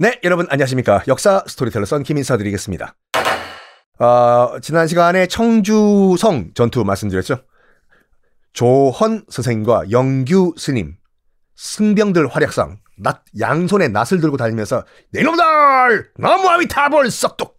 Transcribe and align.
네, 0.00 0.20
여러분 0.22 0.46
안녕하십니까. 0.48 1.02
역사 1.08 1.42
스토리텔러 1.46 1.84
썬킴 1.84 2.18
인사 2.18 2.36
드리겠습니다. 2.36 2.94
어, 3.98 4.60
지난 4.60 4.86
시간에 4.86 5.26
청주성 5.26 6.52
전투 6.54 6.84
말씀드렸죠. 6.84 7.44
조헌 8.52 9.24
선생님과 9.28 9.90
영규 9.90 10.54
스님, 10.56 10.96
승병들 11.56 12.28
활약상, 12.28 12.78
낫, 12.98 13.24
양손에 13.38 13.88
낫을 13.88 14.20
들고 14.20 14.36
다니면서, 14.36 14.84
네놈들! 15.12 16.12
나무아미타불 16.16 17.10
썩둑! 17.10 17.58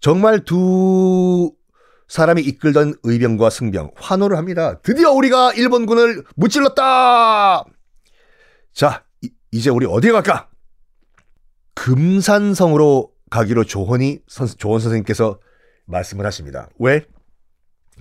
정말 0.00 0.44
두 0.44 1.52
사람이 2.08 2.42
이끌던 2.42 2.94
의병과 3.02 3.50
승병, 3.50 3.92
환호를 3.96 4.36
합니다. 4.36 4.80
드디어 4.80 5.12
우리가 5.12 5.52
일본군을 5.52 6.24
무찔렀다! 6.36 7.64
자, 8.72 9.04
이, 9.20 9.30
이제 9.52 9.70
우리 9.70 9.86
어디에 9.86 10.12
갈까? 10.12 10.48
금산성으로 11.74 13.12
가기로 13.30 13.64
조헌이 13.64 14.20
선, 14.26 14.46
조헌 14.46 14.80
선생님께서 14.80 15.38
말씀을 15.84 16.24
하십니다. 16.26 16.68
왜? 16.78 17.04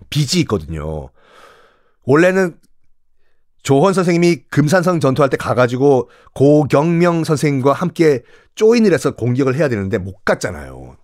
빚이 0.10 0.40
있거든요. 0.42 1.10
원래는 2.04 2.58
조헌 3.64 3.94
선생님이 3.94 4.44
금산성 4.50 5.02
전투할 5.02 5.30
때 5.30 5.36
가가지고 5.36 6.10
고경명 6.34 7.26
선생님과 7.26 7.74
함께 7.74 8.24
조인을 8.56 8.94
해서 8.94 9.16
공격을 9.16 9.56
해야 9.56 9.68
되는데 9.68 9.98
못 9.98 10.24
갔잖아요. 10.24 10.96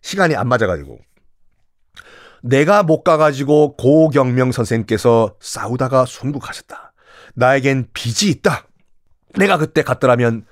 시간이 0.00 0.34
안 0.34 0.48
맞아가지고. 0.48 0.98
내가 2.42 2.82
못 2.82 3.02
가가지고 3.02 3.76
고경명 3.76 4.52
선생님께서 4.52 5.36
싸우다가 5.40 6.06
순국하셨다. 6.06 6.92
나에겐 7.34 7.88
빚이 7.92 8.30
있다. 8.30 8.66
내가 9.38 9.56
그때 9.56 9.82
갔더라면 9.82 10.44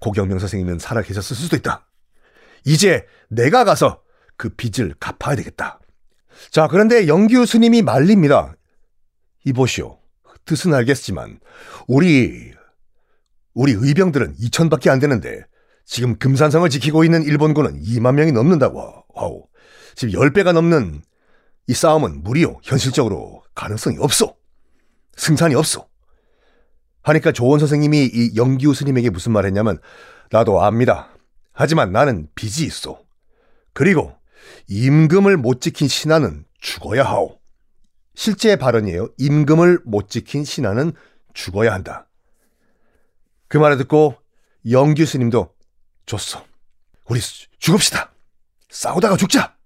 고경명 0.00 0.38
선생님은 0.38 0.78
살아 0.78 1.02
계셨을 1.02 1.36
수도 1.36 1.56
있다. 1.56 1.86
이제 2.64 3.06
내가 3.28 3.64
가서 3.64 4.02
그 4.36 4.50
빚을 4.50 4.94
갚아야 5.00 5.36
되겠다. 5.36 5.80
자, 6.50 6.68
그런데 6.68 7.08
영규 7.08 7.46
스님이 7.46 7.82
말립니다. 7.82 8.54
이보시오. 9.44 9.98
뜻은 10.44 10.72
알겠지만, 10.74 11.40
우리, 11.86 12.52
우리 13.54 13.72
의병들은 13.72 14.36
2천밖에 14.36 14.88
안 14.88 14.98
되는데, 14.98 15.44
지금 15.84 16.18
금산성을 16.18 16.68
지키고 16.70 17.04
있는 17.04 17.22
일본군은 17.22 17.82
2만 17.82 18.14
명이 18.14 18.32
넘는다고. 18.32 19.04
wow. 19.14 19.46
지금 19.94 20.20
10배가 20.20 20.52
넘는 20.52 21.02
이 21.68 21.74
싸움은 21.74 22.22
무리요. 22.22 22.58
현실적으로 22.62 23.44
가능성이 23.54 23.98
없어. 24.00 24.34
승산이 25.16 25.54
없어. 25.54 25.86
하니까 27.02 27.30
조원 27.32 27.60
선생님이 27.60 28.10
이 28.12 28.36
영기우 28.36 28.74
스님에게 28.74 29.10
무슨 29.10 29.32
말 29.32 29.44
했냐면, 29.44 29.78
나도 30.30 30.62
압니다. 30.62 31.10
하지만 31.52 31.92
나는 31.92 32.28
빚이 32.34 32.64
있어. 32.64 33.00
그리고 33.74 34.16
임금을 34.68 35.36
못 35.36 35.60
지킨 35.60 35.88
신하는 35.88 36.44
죽어야 36.60 37.04
하오. 37.04 37.38
실제 38.14 38.56
발언이에요. 38.56 39.10
임금을 39.18 39.80
못 39.84 40.08
지킨 40.08 40.44
신하는 40.44 40.92
죽어야 41.34 41.72
한다. 41.72 42.08
그 43.48 43.58
말을 43.58 43.76
듣고 43.78 44.16
영규 44.70 45.04
스님도 45.04 45.54
줬어. 46.06 46.44
우리 47.06 47.20
죽읍시다. 47.58 48.12
싸우다가 48.70 49.16
죽자. 49.16 49.56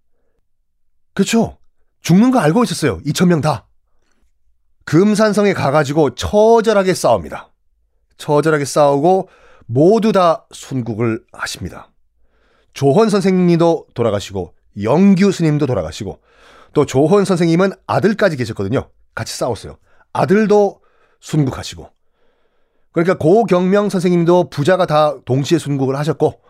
그렇죠. 1.15 1.59
죽는 2.03 2.31
거 2.31 2.39
알고 2.41 2.65
있었어요. 2.65 3.01
2천 3.03 3.29
명 3.29 3.41
다. 3.41 3.67
금산성에 4.85 5.55
가가지고 5.55 6.15
처절하게 6.15 6.95
싸웁니다. 6.95 7.53
처절하게 8.19 8.65
싸우고 8.65 9.29
모두 9.67 10.13
다 10.13 10.47
순국을 10.53 11.25
하십니다. 11.33 11.91
조헌 12.75 13.11
선생님도 13.11 13.87
돌아가시고 13.95 14.55
영규 14.83 15.31
스님도 15.31 15.67
돌아가시고 15.67 16.19
또 16.73 16.87
조헌 16.87 17.25
선생님은 17.25 17.73
아들까지 17.87 18.37
계셨거든요. 18.37 18.89
같이 19.15 19.37
싸웠어요. 19.37 19.77
아들도 20.13 20.81
순국하시고 21.21 21.89
그러니까 22.93 23.17
고경명 23.19 23.89
선생님도 23.89 24.51
부자가 24.51 24.87
다 24.87 25.17
동시에 25.25 25.59
순국을 25.59 25.97
하셨고 25.97 26.41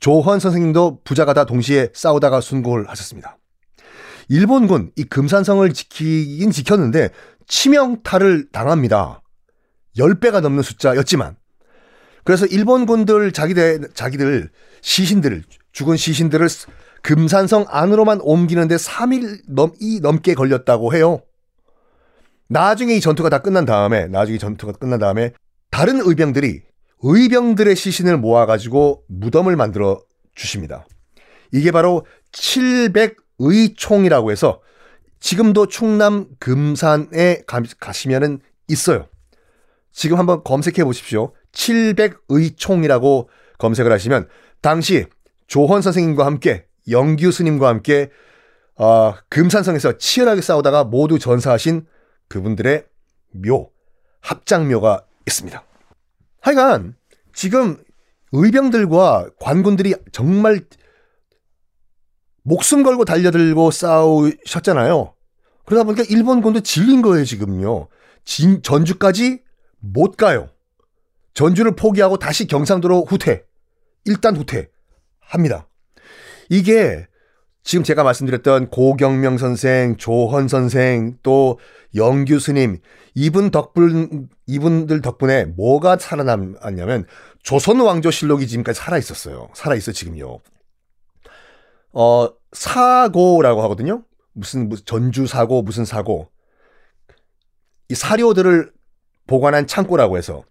조헌 0.00 0.38
선생님도 0.38 1.00
부자가 1.04 1.32
다 1.32 1.44
동시에 1.44 1.90
싸우다가 1.94 2.40
순국을 2.40 2.88
하셨습니다. 2.88 3.38
일본군 4.28 4.92
이 4.96 5.04
금산성을 5.04 5.72
지키긴 5.72 6.50
지켰는데 6.50 7.10
치명타를 7.46 8.50
당합니다. 8.52 9.22
10배가 9.96 10.40
넘는 10.40 10.62
숫자였지만 10.62 11.36
그래서 12.24 12.46
일본군들 12.46 13.32
자기들 13.32 13.88
자기들 13.94 14.50
시신들을 14.82 15.44
죽은 15.72 15.96
시신들을 15.96 16.46
금산성 17.02 17.66
안으로만 17.68 18.20
옮기는데 18.20 18.76
3일 18.76 19.42
넘 19.48 19.72
이 19.80 20.00
넘게 20.00 20.34
걸렸다고 20.34 20.94
해요. 20.94 21.20
나중에 22.48 22.94
이 22.94 23.00
전투가 23.00 23.28
다 23.28 23.38
끝난 23.38 23.64
다음에 23.64 24.06
나중에 24.08 24.38
전투가 24.38 24.72
끝난 24.72 24.98
다음에 24.98 25.32
다른 25.70 26.00
의병들이 26.00 26.62
의병들의 27.02 27.76
시신을 27.76 28.18
모아가지고 28.18 29.04
무덤을 29.08 29.56
만들어 29.56 30.00
주십니다. 30.34 30.86
이게 31.52 31.70
바로 31.70 32.04
700 32.32 33.16
의총이라고 33.38 34.30
해서 34.30 34.60
지금도 35.20 35.66
충남 35.66 36.26
금산에 36.38 37.42
가시면은 37.80 38.40
있어요. 38.68 39.08
지금 39.92 40.18
한번 40.18 40.44
검색해 40.44 40.84
보십시오. 40.84 41.32
700의총이라고 41.52 43.26
검색을 43.58 43.90
하시면 43.90 44.28
당시 44.60 45.06
조헌 45.46 45.82
선생님과 45.82 46.24
함께 46.24 46.66
영규 46.88 47.32
스님과 47.32 47.68
함께 47.68 48.10
어, 48.76 49.14
금산성에서 49.28 49.98
치열하게 49.98 50.40
싸우다가 50.40 50.84
모두 50.84 51.18
전사하신 51.18 51.86
그분들의 52.28 52.84
묘, 53.32 53.70
합장묘가 54.20 55.04
있습니다. 55.26 55.64
하여간 56.40 56.94
지금 57.34 57.76
의병들과 58.32 59.30
관군들이 59.40 59.94
정말 60.12 60.60
목숨 62.48 62.82
걸고 62.82 63.04
달려들고 63.04 63.70
싸우셨잖아요. 63.70 65.14
그러다 65.66 65.84
보니까 65.84 66.02
일본군도 66.08 66.60
질린 66.60 67.02
거예요, 67.02 67.26
지금요. 67.26 67.88
진, 68.24 68.62
전주까지 68.62 69.42
못 69.80 70.16
가요. 70.16 70.48
전주를 71.34 71.76
포기하고 71.76 72.18
다시 72.18 72.46
경상도로 72.46 73.04
후퇴. 73.04 73.44
일단 74.06 74.34
후퇴. 74.34 74.70
합니다. 75.20 75.68
이게 76.48 77.06
지금 77.62 77.84
제가 77.84 78.02
말씀드렸던 78.02 78.70
고경명 78.70 79.36
선생, 79.36 79.98
조헌 79.98 80.48
선생, 80.48 81.18
또 81.22 81.58
영규 81.94 82.40
스님, 82.40 82.78
이분 83.14 83.50
덕분, 83.50 84.30
이분들 84.46 85.02
덕분에 85.02 85.44
뭐가 85.44 85.98
살아남았냐면, 85.98 87.04
조선 87.42 87.78
왕조 87.80 88.10
실록이 88.10 88.46
지금까지 88.46 88.80
살아있었어요. 88.80 89.50
살아있어, 89.52 89.92
지금요. 89.92 90.38
어, 91.92 92.28
사고라고 92.52 93.62
하거든요. 93.64 94.04
무슨, 94.32 94.70
전주 94.84 95.26
사고, 95.26 95.62
무슨 95.62 95.84
사고. 95.84 96.30
이 97.88 97.94
사료들을 97.94 98.72
보관한 99.26 99.66
창고라고 99.66 100.16
해서 100.16 100.44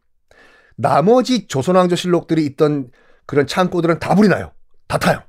나머지 0.76 1.48
조선왕조실록들이 1.48 2.46
있던 2.46 2.92
그런 3.26 3.48
창고들은 3.48 4.00
다 4.00 4.16
불이 4.16 4.28
나요. 4.28 4.52
다 4.88 4.98
타요. 4.98 5.24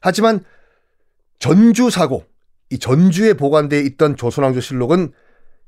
하지만 0.00 0.44
전주 1.38 1.90
사고, 1.90 2.24
이 2.70 2.78
전주에 2.78 3.34
보관되어 3.34 3.80
있던 3.80 4.16
조선왕조실록은 4.16 5.12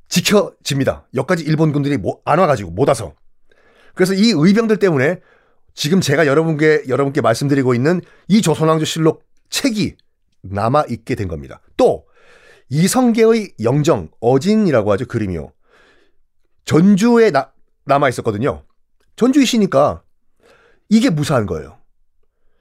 지켜집니다. 0.08 1.08
여기까지 1.14 1.44
일본군들이 1.44 1.98
안 2.24 2.38
와가지고 2.38 2.70
못 2.70 2.88
와서. 2.88 3.14
그래서 3.94 4.14
이 4.14 4.32
의병들 4.34 4.78
때문에 4.78 5.20
지금 5.74 6.00
제가 6.00 6.26
여러분께 6.26 6.84
여러분께 6.88 7.20
말씀드리고 7.20 7.74
있는 7.74 8.00
이 8.28 8.42
조선왕조실록 8.42 9.24
책이 9.50 9.96
남아 10.42 10.84
있게 10.90 11.14
된 11.14 11.28
겁니다. 11.28 11.60
또 11.76 12.06
이성계의 12.68 13.54
영정 13.62 14.10
어진이라고 14.20 14.92
하죠 14.92 15.06
그림이요. 15.06 15.52
전주에 16.64 17.30
나, 17.30 17.52
남아 17.86 18.08
있었거든요. 18.08 18.64
전주이시니까 19.16 20.02
이게 20.88 21.10
무사한 21.10 21.46
거예요. 21.46 21.78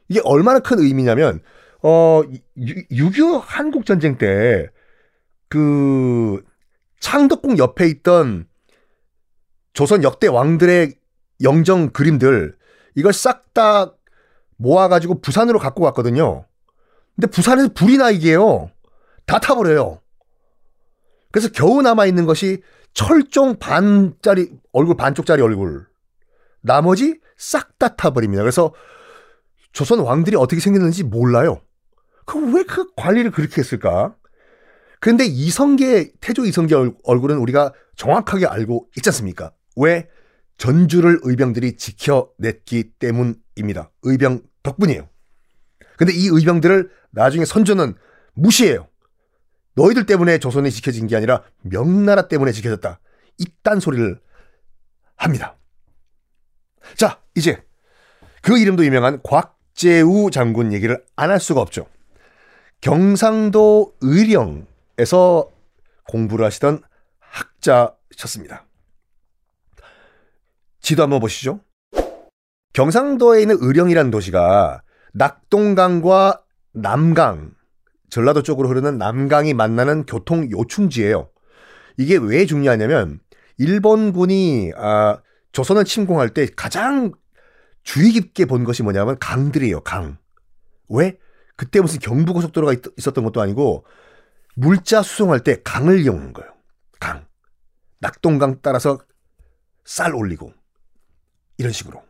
이게 0.09 0.19
얼마나 0.23 0.59
큰 0.59 0.79
의미냐면 0.79 1.41
어 1.83 2.21
6.25 2.57 3.41
한국 3.43 3.85
전쟁 3.85 4.17
때 4.17 4.69
그 5.51 6.41
창덕궁 7.01 7.57
옆에 7.57 7.85
있던 7.87 8.47
조선 9.73 10.01
역대 10.01 10.27
왕들의 10.27 10.95
영정 11.41 11.89
그림들 11.91 12.55
이걸 12.95 13.11
싹 13.11 13.51
다 13.53 13.93
모아가지고 14.55 15.19
부산으로 15.19 15.59
갖고 15.59 15.83
갔거든요. 15.83 16.45
근데 17.15 17.27
부산에서 17.27 17.69
불이 17.73 17.97
나 17.97 18.09
이게요. 18.09 18.71
다 19.25 19.39
타버려요. 19.39 20.01
그래서 21.31 21.49
겨우 21.51 21.81
남아있는 21.81 22.25
것이 22.25 22.61
철종 22.93 23.57
반짜리, 23.59 24.51
얼굴 24.73 24.97
반쪽짜리 24.97 25.41
얼굴. 25.41 25.87
나머지 26.61 27.19
싹 27.37 27.77
다 27.79 27.95
타버립니다. 27.95 28.43
그래서 28.43 28.73
조선 29.71 29.99
왕들이 29.99 30.35
어떻게 30.35 30.61
생겼는지 30.61 31.03
몰라요. 31.03 31.61
그왜그 32.25 32.91
관리를 32.95 33.31
그렇게 33.31 33.61
했을까? 33.61 34.15
그런데 34.99 35.25
이성계, 35.25 36.11
태조 36.21 36.45
이성계 36.45 36.75
얼굴은 37.03 37.37
우리가 37.37 37.73
정확하게 37.95 38.45
알고 38.45 38.89
있지 38.97 39.09
않습니까? 39.09 39.51
왜? 39.75 40.07
전주를 40.57 41.19
의병들이 41.23 41.77
지켜냈기 41.77 42.91
때문입니다. 42.99 43.89
의병 44.03 44.43
덕분이에요. 44.61 45.09
근데 46.01 46.13
이 46.15 46.29
의병들을 46.29 46.89
나중에 47.11 47.45
선조는 47.45 47.93
무시해요. 48.33 48.87
너희들 49.75 50.07
때문에 50.07 50.39
조선이 50.39 50.71
지켜진 50.71 51.05
게 51.05 51.15
아니라 51.15 51.43
명나라 51.61 52.27
때문에 52.27 52.53
지켜졌다. 52.53 52.99
이딴 53.37 53.79
소리를 53.79 54.19
합니다. 55.15 55.57
자, 56.95 57.21
이제 57.35 57.63
그 58.41 58.57
이름도 58.57 58.83
유명한 58.83 59.21
곽재우 59.21 60.31
장군 60.31 60.73
얘기를 60.73 61.05
안 61.15 61.29
할 61.29 61.39
수가 61.39 61.61
없죠. 61.61 61.85
경상도 62.81 63.93
의령에서 64.01 65.51
공부를 66.07 66.47
하시던 66.47 66.81
학자셨습니다. 67.19 68.65
지도 70.79 71.03
한번 71.03 71.19
보시죠. 71.19 71.59
경상도에 72.73 73.41
있는 73.41 73.57
의령이라는 73.59 74.09
도시가 74.09 74.81
낙동강과 75.13 76.43
남강, 76.73 77.53
전라도 78.09 78.43
쪽으로 78.43 78.69
흐르는 78.69 78.97
남강이 78.97 79.53
만나는 79.53 80.05
교통 80.05 80.49
요충지예요. 80.51 81.29
이게 81.97 82.17
왜 82.17 82.45
중요하냐면 82.45 83.19
일본군이 83.57 84.71
아, 84.75 85.21
조선을 85.51 85.85
침공할 85.85 86.29
때 86.29 86.47
가장 86.55 87.11
주의 87.83 88.11
깊게 88.11 88.45
본 88.45 88.63
것이 88.63 88.83
뭐냐면 88.83 89.17
강들이에요. 89.19 89.81
강. 89.81 90.17
왜? 90.89 91.17
그때 91.55 91.79
무슨 91.79 91.99
경부고속도로가 91.99 92.73
있, 92.73 93.07
었던 93.07 93.23
것도 93.23 93.41
아니고 93.41 93.85
물자 94.55 95.03
수송할 95.03 95.41
때 95.41 95.61
강을 95.63 95.99
이용한 95.99 96.33
거예요. 96.33 96.51
강. 96.99 97.25
낙동강 97.99 98.59
따라서 98.61 98.99
쌀 99.85 100.15
올리고 100.15 100.53
이런 101.57 101.71
식으로. 101.71 102.01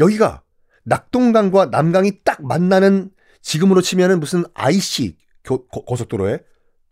여기가 0.00 0.43
낙동강과 0.84 1.66
남강이 1.66 2.20
딱 2.24 2.44
만나는 2.44 3.10
지금으로 3.42 3.80
치면은 3.80 4.20
무슨 4.20 4.44
IC 4.54 5.16
교, 5.42 5.66
고, 5.66 5.84
고속도로에 5.84 6.38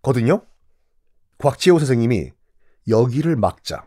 거든요. 0.03 0.43
곽지호 1.39 1.79
선생님이 1.79 2.33
여기를 2.89 3.37
막자. 3.37 3.87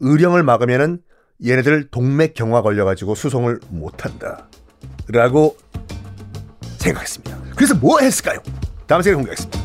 의령을 0.00 0.42
막으면은 0.42 1.02
얘네들 1.44 1.90
동맥 1.90 2.34
경화 2.34 2.62
걸려가지고 2.62 3.14
수송을 3.14 3.60
못한다. 3.68 4.48
라고 5.08 5.56
생각했습니다. 6.78 7.54
그래서 7.56 7.74
뭐 7.74 8.00
했을까요? 8.00 8.40
다음 8.86 9.02
시간에 9.02 9.16
공개하겠습니다. 9.16 9.63